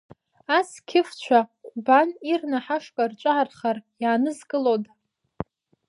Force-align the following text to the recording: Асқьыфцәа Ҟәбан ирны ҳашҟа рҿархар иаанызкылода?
Асқьыфцәа 0.57 1.39
Ҟәбан 1.71 2.09
ирны 2.31 2.57
ҳашҟа 2.65 3.03
рҿархар 3.09 3.77
иаанызкылода? 4.01 4.91